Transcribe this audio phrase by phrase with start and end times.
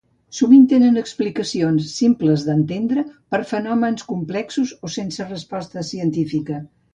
[0.35, 3.03] Sovint tenen explicacions simples d'entendre
[3.35, 6.61] per a fenòmens complexos o sense resposta científica.